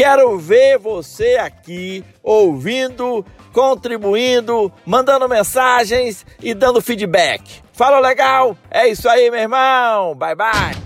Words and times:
Quero 0.00 0.38
ver 0.38 0.78
você 0.78 1.36
aqui 1.36 2.02
ouvindo, 2.22 3.22
contribuindo, 3.52 4.72
mandando 4.86 5.28
mensagens 5.28 6.24
e 6.42 6.54
dando 6.54 6.80
feedback. 6.80 7.60
Fala 7.70 8.00
legal? 8.00 8.56
É 8.70 8.88
isso 8.88 9.06
aí, 9.06 9.30
meu 9.30 9.40
irmão. 9.40 10.14
Bye 10.14 10.34
bye. 10.34 10.79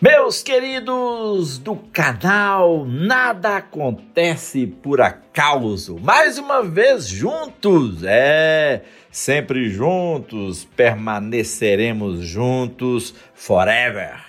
Meus 0.00 0.44
queridos 0.44 1.58
do 1.58 1.74
canal 1.74 2.84
Nada 2.86 3.56
Acontece 3.56 4.64
por 4.64 5.00
Acaso, 5.00 5.98
mais 5.98 6.38
uma 6.38 6.62
vez 6.62 7.08
juntos, 7.08 8.04
é, 8.04 8.82
sempre 9.10 9.68
juntos, 9.68 10.64
permaneceremos 10.64 12.20
juntos 12.20 13.12
forever. 13.34 14.20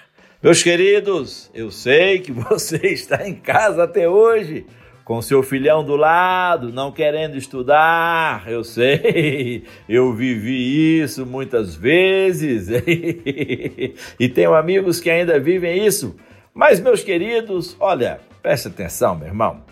Meus 0.42 0.64
queridos, 0.64 1.52
eu 1.54 1.70
sei 1.70 2.18
que 2.18 2.32
você 2.34 2.88
está 2.88 3.30
em 3.30 3.36
casa 3.36 3.84
até 3.84 4.10
hoje, 4.10 4.66
com 5.10 5.24
seu 5.24 5.42
filhão 5.42 5.84
do 5.84 5.96
lado, 5.96 6.72
não 6.72 6.92
querendo 6.92 7.36
estudar, 7.36 8.44
eu 8.48 8.64
sei, 8.64 9.64
eu 9.90 10.14
vivi 10.14 11.02
isso 11.02 11.26
muitas 11.26 11.74
vezes 11.74 12.68
e 14.20 14.30
tenho 14.30 14.54
amigos 14.54 15.00
que 15.00 15.10
ainda 15.10 15.40
vivem 15.40 15.84
isso. 15.84 16.16
Mas, 16.54 16.80
meus 16.80 17.04
queridos, 17.04 17.76
olha, 17.80 18.20
preste 18.44 18.68
atenção, 18.68 19.16
meu 19.16 19.30
irmão. 19.30 19.64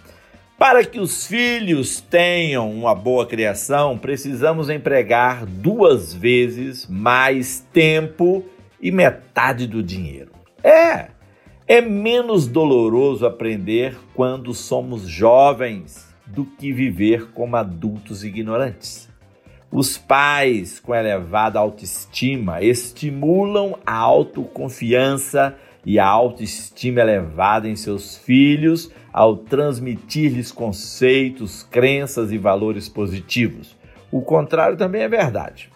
Para 0.57 0.83
que 0.83 0.99
os 0.99 1.27
filhos 1.27 2.01
tenham 2.01 2.71
uma 2.71 2.95
boa 2.95 3.27
criação, 3.27 3.95
precisamos 3.95 4.71
empregar 4.71 5.45
duas 5.45 6.15
vezes 6.15 6.87
mais 6.87 7.63
tempo 7.71 8.43
e 8.81 8.91
metade 8.91 9.67
do 9.67 9.83
dinheiro. 9.83 10.31
É, 10.63 11.09
é 11.67 11.81
menos 11.81 12.47
doloroso 12.47 13.25
aprender 13.25 13.97
quando 14.13 14.53
somos 14.53 15.01
jovens 15.01 16.07
do 16.25 16.45
que 16.45 16.71
viver 16.71 17.31
como 17.31 17.57
adultos 17.57 18.23
ignorantes. 18.23 19.09
Os 19.69 19.97
pais 19.97 20.79
com 20.79 20.95
elevada 20.95 21.59
autoestima 21.59 22.61
estimulam 22.61 23.77
a 23.85 23.95
autoconfiança 23.95 25.57
e 25.85 25.99
a 25.99 26.05
autoestima 26.07 27.01
elevada 27.01 27.67
em 27.67 27.75
seus 27.75 28.17
filhos 28.17 28.89
ao 29.11 29.35
transmitir-lhes 29.35 30.53
conceitos, 30.53 31.63
crenças 31.63 32.31
e 32.31 32.37
valores 32.37 32.87
positivos. 32.87 33.75
O 34.09 34.21
contrário 34.21 34.77
também 34.77 35.01
é 35.01 35.09
verdade. 35.09 35.69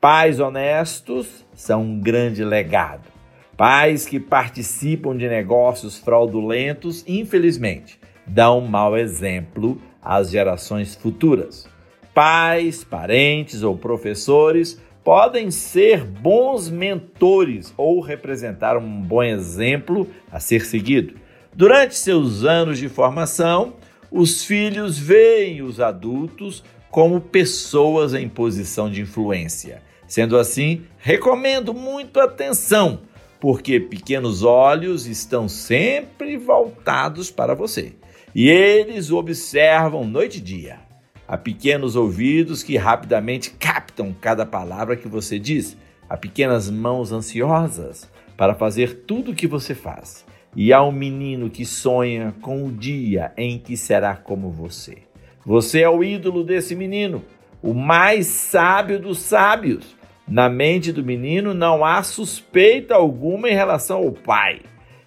Pais 0.00 0.40
honestos 0.40 1.44
são 1.54 1.82
um 1.82 2.00
grande 2.00 2.42
legado. 2.42 3.15
Pais 3.56 4.04
que 4.04 4.20
participam 4.20 5.16
de 5.16 5.26
negócios 5.26 5.96
fraudulentos, 5.96 7.02
infelizmente, 7.08 7.98
dão 8.26 8.60
mau 8.60 8.98
exemplo 8.98 9.80
às 10.02 10.30
gerações 10.30 10.94
futuras. 10.94 11.66
Pais, 12.12 12.84
parentes 12.84 13.62
ou 13.62 13.74
professores 13.74 14.78
podem 15.02 15.50
ser 15.50 16.04
bons 16.04 16.68
mentores 16.68 17.72
ou 17.78 18.00
representar 18.00 18.76
um 18.76 19.00
bom 19.00 19.22
exemplo 19.22 20.06
a 20.30 20.38
ser 20.38 20.66
seguido. 20.66 21.14
Durante 21.54 21.94
seus 21.94 22.44
anos 22.44 22.78
de 22.78 22.90
formação, 22.90 23.76
os 24.10 24.44
filhos 24.44 24.98
veem 24.98 25.62
os 25.62 25.80
adultos 25.80 26.62
como 26.90 27.22
pessoas 27.22 28.12
em 28.12 28.28
posição 28.28 28.90
de 28.90 29.00
influência. 29.00 29.80
Sendo 30.06 30.36
assim, 30.36 30.82
recomendo 30.98 31.72
muito 31.72 32.20
atenção 32.20 33.00
porque 33.40 33.78
pequenos 33.78 34.42
olhos 34.42 35.06
estão 35.06 35.48
sempre 35.48 36.36
voltados 36.36 37.30
para 37.30 37.54
você 37.54 37.94
e 38.38 38.50
eles 38.50 39.10
observam 39.10 40.04
noite 40.04 40.36
e 40.36 40.42
dia. 40.42 40.78
Há 41.26 41.38
pequenos 41.38 41.96
ouvidos 41.96 42.62
que 42.62 42.76
rapidamente 42.76 43.50
captam 43.52 44.14
cada 44.20 44.44
palavra 44.44 44.94
que 44.94 45.08
você 45.08 45.38
diz, 45.38 45.74
há 46.06 46.18
pequenas 46.18 46.70
mãos 46.70 47.12
ansiosas 47.12 48.10
para 48.36 48.54
fazer 48.54 49.04
tudo 49.06 49.32
o 49.32 49.34
que 49.34 49.46
você 49.46 49.74
faz. 49.74 50.22
E 50.54 50.70
há 50.70 50.82
um 50.82 50.92
menino 50.92 51.48
que 51.48 51.64
sonha 51.64 52.34
com 52.42 52.62
o 52.64 52.70
dia 52.70 53.32
em 53.38 53.58
que 53.58 53.74
será 53.74 54.14
como 54.14 54.50
você. 54.50 54.98
Você 55.42 55.80
é 55.80 55.88
o 55.88 56.04
ídolo 56.04 56.44
desse 56.44 56.74
menino, 56.74 57.24
o 57.62 57.72
mais 57.72 58.26
sábio 58.26 59.00
dos 59.00 59.18
sábios. 59.18 59.95
Na 60.28 60.48
mente 60.48 60.90
do 60.92 61.04
menino 61.04 61.54
não 61.54 61.84
há 61.84 62.02
suspeita 62.02 62.96
alguma 62.96 63.48
em 63.48 63.54
relação 63.54 63.98
ao 63.98 64.10
pai. 64.10 64.60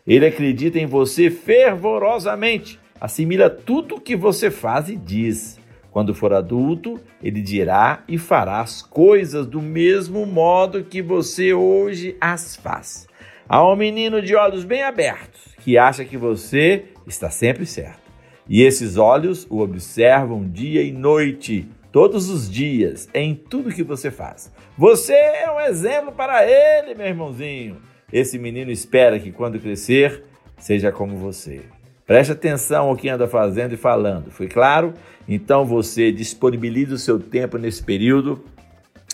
Ele 0.07 0.25
acredita 0.25 0.79
em 0.79 0.85
você 0.85 1.29
fervorosamente, 1.29 2.79
assimila 2.99 3.49
tudo 3.49 3.95
o 3.95 4.01
que 4.01 4.15
você 4.15 4.49
faz 4.49 4.87
e 4.87 4.95
diz. 4.95 5.59
Quando 5.91 6.13
for 6.13 6.31
adulto, 6.31 6.99
ele 7.21 7.41
dirá 7.41 8.03
e 8.07 8.17
fará 8.17 8.61
as 8.61 8.81
coisas 8.81 9.45
do 9.45 9.61
mesmo 9.61 10.25
modo 10.25 10.83
que 10.83 11.01
você 11.01 11.53
hoje 11.53 12.15
as 12.21 12.55
faz. 12.55 13.07
Há 13.47 13.67
um 13.67 13.75
menino 13.75 14.21
de 14.21 14.35
olhos 14.35 14.63
bem 14.63 14.83
abertos 14.83 15.55
que 15.59 15.77
acha 15.77 16.05
que 16.05 16.15
você 16.15 16.85
está 17.05 17.29
sempre 17.29 17.65
certo. 17.65 18.09
E 18.47 18.63
esses 18.63 18.95
olhos 18.95 19.45
o 19.49 19.59
observam 19.59 20.47
dia 20.47 20.81
e 20.81 20.91
noite 20.91 21.67
todos 21.91 22.29
os 22.29 22.49
dias, 22.49 23.07
em 23.13 23.35
tudo 23.35 23.73
que 23.73 23.83
você 23.83 24.11
faz. 24.11 24.51
Você 24.77 25.13
é 25.13 25.51
um 25.51 25.59
exemplo 25.59 26.11
para 26.11 26.45
ele, 26.45 26.95
meu 26.95 27.07
irmãozinho. 27.07 27.77
Esse 28.11 28.37
menino 28.39 28.71
espera 28.71 29.19
que 29.19 29.31
quando 29.31 29.59
crescer, 29.59 30.23
seja 30.57 30.91
como 30.91 31.17
você. 31.17 31.61
Preste 32.05 32.31
atenção 32.31 32.87
ao 32.87 32.95
que 32.95 33.07
anda 33.07 33.27
fazendo 33.27 33.73
e 33.73 33.77
falando. 33.77 34.31
Foi 34.31 34.47
claro? 34.47 34.93
Então 35.27 35.63
você 35.63 36.11
disponibiliza 36.11 36.95
o 36.95 36.97
seu 36.97 37.19
tempo 37.19 37.57
nesse 37.57 37.83
período 37.83 38.43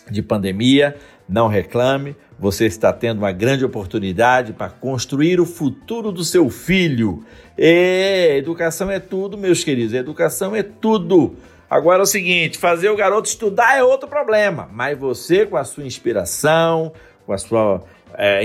de 0.09 0.22
pandemia, 0.22 0.96
não 1.28 1.47
reclame, 1.47 2.16
você 2.38 2.66
está 2.66 2.94
tendo 2.94 3.18
uma 3.18 3.31
grande 3.31 3.66
oportunidade 3.66 4.53
para 4.53 4.69
construir 4.69 5.40
o 5.40 5.46
futuro 5.46 6.12
do 6.12 6.24
seu 6.24 6.50
filho. 6.50 7.25
E 7.58 8.38
educação 8.38 8.91
é 8.91 9.00
tudo, 9.00 9.38
meus 9.38 9.64
queridos, 9.64 9.94
educação 9.94 10.56
é 10.56 10.64
tudo. 10.64 11.35
Agora 11.70 12.00
é 12.00 12.03
o 12.03 12.08
seguinte: 12.08 12.58
fazer 12.58 12.90
o 12.90 12.96
garoto 12.96 13.28
estudar 13.28 13.78
é 13.78 13.84
outro 13.84 14.08
problema, 14.08 14.70
mas 14.72 14.98
você, 14.98 15.46
com 15.46 15.58
a 15.58 15.64
sua 15.64 15.86
inspiração, 15.86 16.92
com 17.26 17.34
a 17.34 17.38
sua 17.38 17.84
é, 18.14 18.42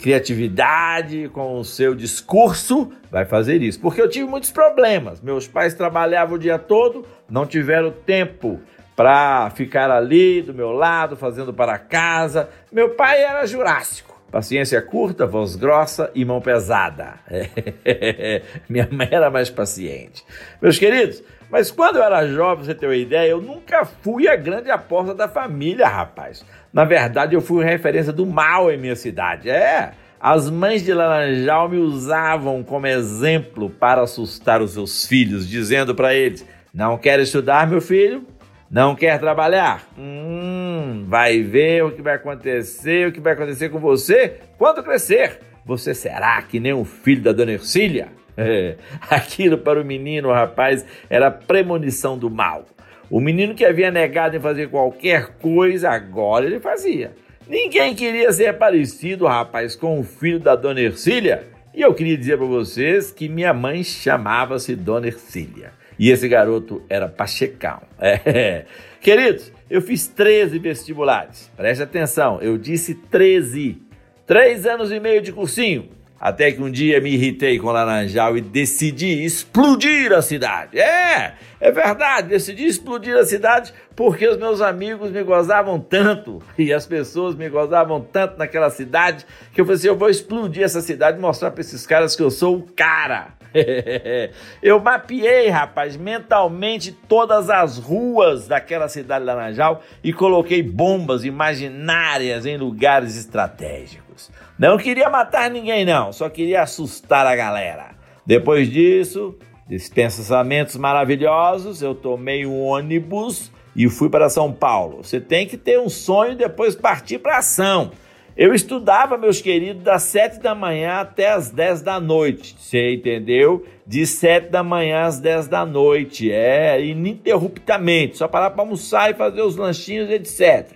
criatividade, 0.00 1.28
com 1.32 1.58
o 1.58 1.64
seu 1.64 1.94
discurso, 1.94 2.90
vai 3.10 3.24
fazer 3.24 3.62
isso. 3.62 3.80
Porque 3.80 4.00
eu 4.00 4.08
tive 4.08 4.28
muitos 4.28 4.50
problemas. 4.50 5.20
Meus 5.20 5.46
pais 5.46 5.74
trabalhavam 5.74 6.36
o 6.36 6.38
dia 6.38 6.58
todo, 6.58 7.04
não 7.28 7.46
tiveram 7.46 7.90
tempo 7.90 8.60
para 8.94 9.50
ficar 9.50 9.90
ali 9.90 10.42
do 10.42 10.54
meu 10.54 10.70
lado, 10.70 11.16
fazendo 11.16 11.52
para 11.52 11.78
casa. 11.78 12.48
Meu 12.70 12.90
pai 12.90 13.22
era 13.22 13.46
jurássico. 13.46 14.11
Paciência 14.32 14.80
curta, 14.80 15.26
voz 15.26 15.56
grossa 15.56 16.10
e 16.14 16.24
mão 16.24 16.40
pesada. 16.40 17.16
Minha 18.66 18.88
mãe 18.90 19.06
era 19.10 19.30
mais 19.30 19.50
paciente. 19.50 20.24
Meus 20.60 20.78
queridos, 20.78 21.22
mas 21.50 21.70
quando 21.70 21.96
eu 21.96 22.02
era 22.02 22.26
jovem, 22.26 22.64
você 22.64 22.74
tem 22.74 22.88
uma 22.88 22.96
ideia, 22.96 23.28
eu 23.28 23.42
nunca 23.42 23.84
fui 23.84 24.26
a 24.26 24.34
grande 24.34 24.70
aposta 24.70 25.14
da 25.14 25.28
família, 25.28 25.86
rapaz. 25.86 26.42
Na 26.72 26.82
verdade, 26.82 27.34
eu 27.34 27.42
fui 27.42 27.62
referência 27.62 28.10
do 28.10 28.24
mal 28.24 28.72
em 28.72 28.78
minha 28.78 28.96
cidade. 28.96 29.50
É, 29.50 29.92
as 30.18 30.48
mães 30.48 30.82
de 30.82 30.94
Laranjal 30.94 31.68
me 31.68 31.76
usavam 31.76 32.62
como 32.62 32.86
exemplo 32.86 33.68
para 33.68 34.00
assustar 34.00 34.62
os 34.62 34.70
seus 34.70 35.04
filhos, 35.04 35.46
dizendo 35.46 35.94
para 35.94 36.14
eles: 36.14 36.42
Não 36.72 36.96
quer 36.96 37.20
estudar, 37.20 37.66
meu 37.66 37.82
filho? 37.82 38.26
Não 38.72 38.94
quer 38.94 39.20
trabalhar? 39.20 39.86
Hum, 39.98 41.04
vai 41.06 41.42
ver 41.42 41.84
o 41.84 41.92
que 41.92 42.00
vai 42.00 42.14
acontecer, 42.14 43.06
o 43.06 43.12
que 43.12 43.20
vai 43.20 43.34
acontecer 43.34 43.68
com 43.68 43.78
você 43.78 44.38
quando 44.56 44.82
crescer. 44.82 45.40
Você 45.66 45.94
será 45.94 46.40
que 46.40 46.58
nem 46.58 46.72
o 46.72 46.82
filho 46.82 47.20
da 47.20 47.32
dona 47.32 47.52
Ercília? 47.52 48.08
É, 48.34 48.76
aquilo 49.10 49.58
para 49.58 49.78
o 49.78 49.84
menino, 49.84 50.30
o 50.30 50.32
rapaz, 50.32 50.86
era 51.10 51.30
premonição 51.30 52.16
do 52.16 52.30
mal. 52.30 52.64
O 53.10 53.20
menino 53.20 53.54
que 53.54 53.62
havia 53.62 53.90
negado 53.90 54.38
em 54.38 54.40
fazer 54.40 54.70
qualquer 54.70 55.36
coisa, 55.36 55.90
agora 55.90 56.46
ele 56.46 56.58
fazia. 56.58 57.12
Ninguém 57.46 57.94
queria 57.94 58.32
ser 58.32 58.54
parecido, 58.54 59.26
rapaz, 59.26 59.76
com 59.76 60.00
o 60.00 60.02
filho 60.02 60.40
da 60.40 60.56
dona 60.56 60.80
Ercília. 60.80 61.46
E 61.74 61.82
eu 61.82 61.92
queria 61.92 62.16
dizer 62.16 62.38
para 62.38 62.46
vocês 62.46 63.10
que 63.10 63.28
minha 63.28 63.52
mãe 63.52 63.84
chamava-se 63.84 64.74
Dona 64.74 65.08
Ercília. 65.08 65.81
E 66.02 66.10
esse 66.10 66.26
garoto 66.26 66.82
era 66.90 67.06
Pachecão. 67.06 67.80
É. 68.00 68.64
Queridos, 69.00 69.52
eu 69.70 69.80
fiz 69.80 70.08
13 70.08 70.58
vestibulares. 70.58 71.48
Preste 71.56 71.84
atenção, 71.84 72.40
eu 72.42 72.58
disse 72.58 72.92
13. 72.92 73.80
Três 74.26 74.66
anos 74.66 74.90
e 74.90 74.98
meio 74.98 75.22
de 75.22 75.32
cursinho. 75.32 75.90
Até 76.18 76.50
que 76.50 76.60
um 76.60 76.70
dia 76.70 77.00
me 77.00 77.12
irritei 77.12 77.56
com 77.56 77.70
Laranjal 77.70 78.36
e 78.36 78.40
decidi 78.40 79.24
explodir 79.24 80.12
a 80.12 80.20
cidade. 80.20 80.76
É, 80.76 81.34
é 81.60 81.70
verdade, 81.70 82.30
decidi 82.30 82.64
explodir 82.64 83.16
a 83.16 83.24
cidade 83.24 83.72
porque 83.94 84.26
os 84.26 84.36
meus 84.36 84.60
amigos 84.60 85.12
me 85.12 85.22
gozavam 85.22 85.78
tanto 85.78 86.42
e 86.58 86.72
as 86.72 86.84
pessoas 86.84 87.36
me 87.36 87.48
gozavam 87.48 88.00
tanto 88.00 88.38
naquela 88.38 88.70
cidade 88.70 89.24
que 89.52 89.60
eu 89.60 89.64
falei 89.64 89.78
assim: 89.78 89.88
eu 89.88 89.96
vou 89.96 90.10
explodir 90.10 90.64
essa 90.64 90.80
cidade 90.80 91.18
e 91.18 91.20
mostrar 91.20 91.52
para 91.52 91.60
esses 91.60 91.86
caras 91.86 92.16
que 92.16 92.22
eu 92.22 92.30
sou 92.30 92.56
o 92.56 92.62
cara. 92.62 93.40
eu 94.62 94.80
mapeei, 94.80 95.48
rapaz, 95.48 95.96
mentalmente 95.96 96.92
todas 96.92 97.50
as 97.50 97.78
ruas 97.78 98.48
daquela 98.48 98.88
cidade 98.88 99.24
de 99.24 99.26
Laranjal 99.26 99.82
e 100.02 100.12
coloquei 100.12 100.62
bombas 100.62 101.24
imaginárias 101.24 102.46
em 102.46 102.56
lugares 102.56 103.16
estratégicos. 103.16 104.30
Não 104.58 104.76
queria 104.76 105.08
matar 105.10 105.50
ninguém, 105.50 105.84
não, 105.84 106.12
só 106.12 106.28
queria 106.28 106.62
assustar 106.62 107.26
a 107.26 107.36
galera. 107.36 107.90
Depois 108.24 108.70
disso, 108.70 109.36
dispensamentos 109.68 110.76
maravilhosos, 110.76 111.82
eu 111.82 111.94
tomei 111.94 112.46
um 112.46 112.60
ônibus 112.60 113.50
e 113.74 113.88
fui 113.88 114.08
para 114.08 114.28
São 114.28 114.52
Paulo. 114.52 115.02
Você 115.02 115.20
tem 115.20 115.46
que 115.46 115.56
ter 115.56 115.80
um 115.80 115.88
sonho 115.88 116.32
e 116.32 116.36
depois 116.36 116.74
partir 116.74 117.18
para 117.18 117.38
ação. 117.38 117.90
Eu 118.34 118.54
estudava, 118.54 119.18
meus 119.18 119.42
queridos, 119.42 119.82
das 119.82 120.04
sete 120.04 120.40
da 120.40 120.54
manhã 120.54 121.00
até 121.00 121.30
as 121.30 121.50
dez 121.50 121.82
da 121.82 122.00
noite. 122.00 122.56
Você 122.58 122.94
entendeu? 122.94 123.66
De 123.86 124.06
sete 124.06 124.48
da 124.48 124.62
manhã 124.62 125.02
às 125.02 125.20
dez 125.20 125.46
da 125.46 125.66
noite. 125.66 126.32
É, 126.32 126.82
ininterruptamente. 126.82 128.16
Só 128.16 128.26
parar 128.26 128.50
para 128.50 128.62
almoçar 128.62 129.10
e 129.10 129.14
fazer 129.14 129.42
os 129.42 129.56
lanchinhos, 129.56 130.08
etc. 130.10 130.72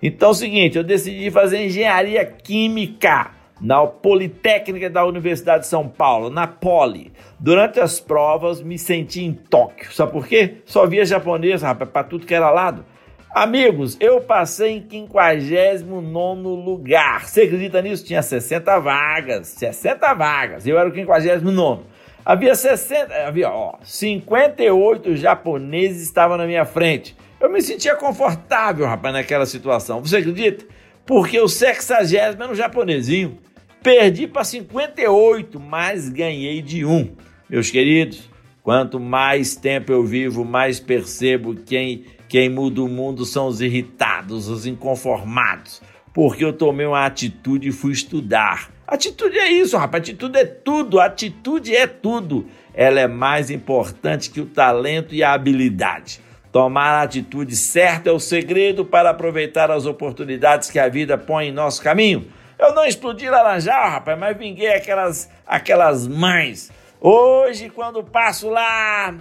Então 0.00 0.28
é 0.28 0.30
o 0.30 0.34
seguinte, 0.34 0.78
eu 0.78 0.84
decidi 0.84 1.30
fazer 1.32 1.66
engenharia 1.66 2.24
química 2.24 3.32
na 3.60 3.84
Politécnica 3.86 4.88
da 4.88 5.04
Universidade 5.04 5.64
de 5.64 5.66
São 5.66 5.88
Paulo, 5.88 6.30
na 6.30 6.46
Poli. 6.46 7.12
Durante 7.40 7.80
as 7.80 7.98
provas, 7.98 8.62
me 8.62 8.78
senti 8.78 9.22
em 9.24 9.32
Tóquio. 9.32 9.92
Sabe 9.92 10.12
por 10.12 10.28
quê? 10.28 10.58
Só 10.64 10.86
via 10.86 11.04
japonês, 11.04 11.60
rapaz, 11.60 11.90
para 11.90 12.04
tudo 12.04 12.24
que 12.24 12.34
era 12.34 12.50
lado. 12.50 12.84
Amigos, 13.32 13.96
eu 14.00 14.20
passei 14.20 14.78
em 14.78 14.86
59 14.90 16.42
lugar. 16.42 17.28
Você 17.28 17.42
acredita 17.42 17.80
nisso? 17.80 18.04
Tinha 18.04 18.22
60 18.22 18.80
vagas. 18.80 19.46
60 19.48 20.14
vagas. 20.14 20.66
Eu 20.66 20.76
era 20.76 20.88
o 20.88 20.92
59. 20.92 21.84
Havia 22.24 22.56
60, 22.56 23.14
havia, 23.26 23.48
ó, 23.48 23.78
58 23.84 25.16
japoneses 25.16 26.02
estavam 26.02 26.36
na 26.36 26.44
minha 26.44 26.64
frente. 26.64 27.16
Eu 27.40 27.50
me 27.50 27.62
sentia 27.62 27.94
confortável, 27.94 28.84
rapaz, 28.84 29.14
naquela 29.14 29.46
situação. 29.46 30.00
Você 30.00 30.16
acredita? 30.16 30.66
Porque 31.06 31.40
o 31.40 31.48
sexagésimo 31.48 32.42
era 32.42 32.52
um 32.52 32.54
japonesinho. 32.54 33.38
Perdi 33.80 34.26
para 34.26 34.44
58, 34.44 35.58
mas 35.58 36.08
ganhei 36.08 36.60
de 36.60 36.84
um. 36.84 37.14
Meus 37.48 37.70
queridos, 37.70 38.28
quanto 38.62 38.98
mais 38.98 39.54
tempo 39.54 39.92
eu 39.92 40.04
vivo, 40.04 40.44
mais 40.44 40.78
percebo 40.80 41.54
quem 41.54 42.04
quem 42.30 42.48
muda 42.48 42.80
o 42.80 42.88
mundo 42.88 43.24
são 43.24 43.48
os 43.48 43.60
irritados, 43.60 44.48
os 44.48 44.64
inconformados, 44.64 45.82
porque 46.14 46.44
eu 46.44 46.52
tomei 46.52 46.86
uma 46.86 47.04
atitude 47.04 47.68
e 47.68 47.72
fui 47.72 47.90
estudar. 47.90 48.70
Atitude 48.86 49.36
é 49.36 49.50
isso, 49.50 49.76
rapaz. 49.76 50.04
Atitude 50.04 50.38
é 50.38 50.44
tudo. 50.44 51.00
Atitude 51.00 51.74
é 51.74 51.88
tudo. 51.88 52.46
Ela 52.72 53.00
é 53.00 53.08
mais 53.08 53.50
importante 53.50 54.30
que 54.30 54.40
o 54.40 54.46
talento 54.46 55.12
e 55.12 55.24
a 55.24 55.32
habilidade. 55.32 56.20
Tomar 56.52 57.00
a 57.00 57.02
atitude 57.02 57.56
certa 57.56 58.10
é 58.10 58.12
o 58.12 58.20
segredo 58.20 58.84
para 58.84 59.10
aproveitar 59.10 59.68
as 59.68 59.84
oportunidades 59.84 60.70
que 60.70 60.78
a 60.78 60.88
vida 60.88 61.18
põe 61.18 61.48
em 61.48 61.52
nosso 61.52 61.82
caminho. 61.82 62.28
Eu 62.56 62.72
não 62.76 62.84
explodi 62.84 63.28
laranjal, 63.28 63.90
rapaz, 63.90 64.16
mas 64.16 64.36
vinguei 64.36 64.72
aquelas, 64.72 65.28
aquelas 65.44 66.06
mães 66.06 66.70
Hoje, 67.02 67.70
quando 67.70 68.04
passo 68.04 68.50
lá, 68.50 69.14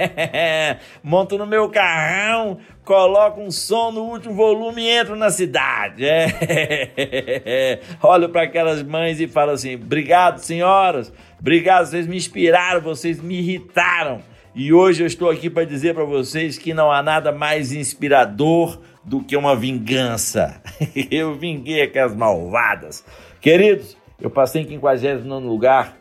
monto 1.02 1.38
no 1.38 1.46
meu 1.46 1.70
carrão, 1.70 2.58
coloco 2.84 3.40
um 3.40 3.50
som 3.50 3.90
no 3.90 4.02
último 4.02 4.34
volume 4.34 4.82
e 4.82 4.90
entro 4.90 5.16
na 5.16 5.30
cidade. 5.30 6.04
É. 6.04 7.80
Olho 8.02 8.28
para 8.28 8.42
aquelas 8.42 8.82
mães 8.82 9.18
e 9.18 9.26
falo 9.26 9.52
assim: 9.52 9.76
obrigado, 9.76 10.40
senhoras, 10.40 11.10
obrigado, 11.40 11.86
vocês 11.86 12.06
me 12.06 12.18
inspiraram, 12.18 12.82
vocês 12.82 13.18
me 13.18 13.38
irritaram. 13.38 14.20
E 14.54 14.70
hoje 14.70 15.02
eu 15.02 15.06
estou 15.06 15.30
aqui 15.30 15.48
para 15.48 15.64
dizer 15.64 15.94
para 15.94 16.04
vocês 16.04 16.58
que 16.58 16.74
não 16.74 16.92
há 16.92 17.02
nada 17.02 17.32
mais 17.32 17.72
inspirador 17.72 18.78
do 19.02 19.24
que 19.24 19.38
uma 19.38 19.56
vingança. 19.56 20.60
eu 21.10 21.34
vinguei 21.34 21.80
aquelas 21.80 22.14
malvadas. 22.14 23.02
Queridos, 23.40 23.96
eu 24.20 24.28
passei 24.28 24.60
em 24.60 24.68
59 24.68 25.46
lugar 25.46 25.99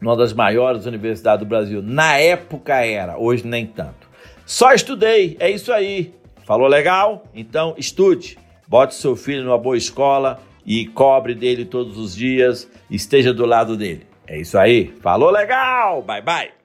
numa 0.00 0.16
das 0.16 0.32
maiores 0.32 0.86
universidades 0.86 1.40
do 1.40 1.48
Brasil. 1.48 1.82
Na 1.82 2.16
época 2.16 2.74
era, 2.84 3.18
hoje 3.18 3.46
nem 3.46 3.66
tanto. 3.66 4.08
Só 4.46 4.72
estudei, 4.72 5.36
é 5.40 5.50
isso 5.50 5.72
aí. 5.72 6.14
Falou 6.44 6.66
legal? 6.66 7.24
Então 7.34 7.74
estude. 7.76 8.38
Bote 8.66 8.94
seu 8.94 9.16
filho 9.16 9.44
numa 9.44 9.58
boa 9.58 9.76
escola 9.76 10.40
e 10.64 10.86
cobre 10.86 11.34
dele 11.34 11.64
todos 11.64 11.96
os 11.96 12.14
dias, 12.14 12.70
esteja 12.90 13.32
do 13.32 13.46
lado 13.46 13.76
dele. 13.76 14.06
É 14.26 14.38
isso 14.38 14.58
aí. 14.58 14.94
Falou 15.00 15.30
legal? 15.30 16.02
Bye 16.02 16.22
bye. 16.22 16.57